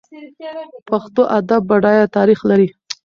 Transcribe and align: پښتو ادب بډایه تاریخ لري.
پښتو 0.87 1.21
ادب 1.37 1.61
بډایه 1.69 2.05
تاریخ 2.15 2.39
لري. 2.49 2.67